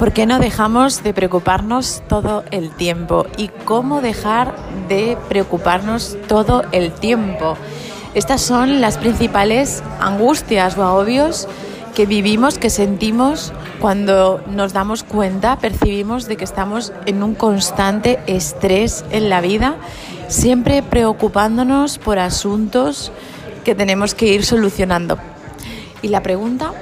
[0.00, 3.26] ¿Por qué no dejamos de preocuparnos todo el tiempo?
[3.36, 4.56] ¿Y cómo dejar
[4.88, 7.58] de preocuparnos todo el tiempo?
[8.14, 11.46] Estas son las principales angustias o agobios
[11.94, 18.20] que vivimos, que sentimos cuando nos damos cuenta, percibimos de que estamos en un constante
[18.26, 19.76] estrés en la vida,
[20.28, 23.12] siempre preocupándonos por asuntos
[23.66, 25.18] que tenemos que ir solucionando.
[26.00, 26.72] Y la pregunta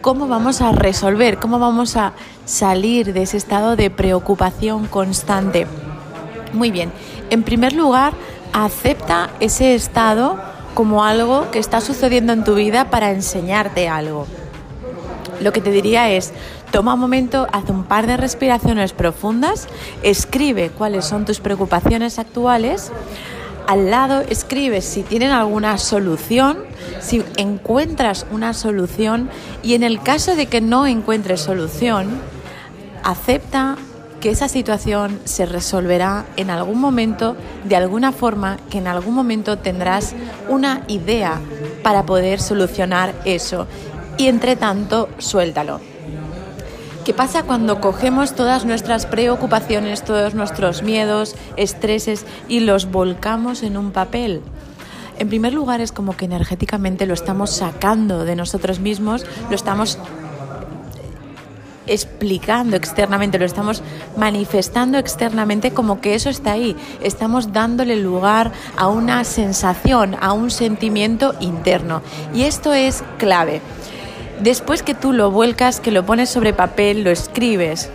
[0.00, 2.12] cómo vamos a resolver, cómo vamos a
[2.44, 5.66] salir de ese estado de preocupación constante.
[6.52, 6.92] Muy bien,
[7.30, 8.12] en primer lugar,
[8.52, 10.38] acepta ese estado
[10.74, 14.26] como algo que está sucediendo en tu vida para enseñarte algo.
[15.40, 16.32] Lo que te diría es,
[16.70, 19.68] toma un momento, haz un par de respiraciones profundas,
[20.02, 22.92] escribe cuáles son tus preocupaciones actuales,
[23.70, 26.58] al lado escribes si tienen alguna solución,
[26.98, 29.30] si encuentras una solución
[29.62, 32.20] y en el caso de que no encuentres solución,
[33.04, 33.76] acepta
[34.20, 39.58] que esa situación se resolverá en algún momento, de alguna forma, que en algún momento
[39.58, 40.16] tendrás
[40.48, 41.40] una idea
[41.84, 43.68] para poder solucionar eso.
[44.18, 45.78] Y entre tanto, suéltalo.
[47.04, 53.78] ¿Qué pasa cuando cogemos todas nuestras preocupaciones, todos nuestros miedos, estreses y los volcamos en
[53.78, 54.42] un papel?
[55.18, 59.98] En primer lugar es como que energéticamente lo estamos sacando de nosotros mismos, lo estamos
[61.86, 63.82] explicando externamente, lo estamos
[64.16, 66.76] manifestando externamente como que eso está ahí.
[67.02, 72.02] Estamos dándole lugar a una sensación, a un sentimiento interno.
[72.34, 73.62] Y esto es clave.
[74.40, 77.90] Después que tú lo vuelcas, que lo pones sobre papel, lo escribes,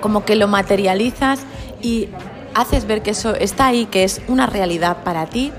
[0.00, 1.40] como que lo materializas
[1.82, 2.08] y
[2.54, 5.52] haces ver que eso está ahí, que es una realidad para ti,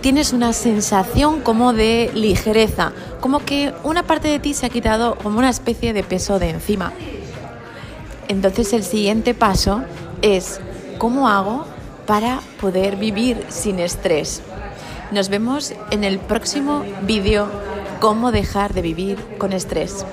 [0.00, 5.14] tienes una sensación como de ligereza, como que una parte de ti se ha quitado
[5.16, 6.92] como una especie de peso de encima.
[8.28, 9.82] Entonces el siguiente paso
[10.22, 10.58] es
[10.96, 11.66] cómo hago
[12.06, 14.40] para poder vivir sin estrés.
[15.10, 17.48] Nos vemos en el próximo vídeo
[18.00, 20.06] cómo dejar de vivir con estrés.